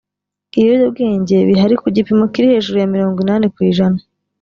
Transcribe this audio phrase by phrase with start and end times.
[0.59, 3.99] ibiyobyabwenge bihari ku gipimo kiri hejuru ya mirongo inani ku ijana